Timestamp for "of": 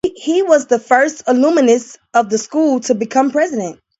2.15-2.27